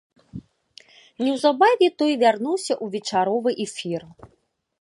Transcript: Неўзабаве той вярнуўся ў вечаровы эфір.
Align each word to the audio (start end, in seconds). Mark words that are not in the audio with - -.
Неўзабаве 1.25 1.87
той 2.03 2.11
вярнуўся 2.23 2.73
ў 2.83 2.99
вечаровы 2.99 3.51
эфір. 3.67 4.01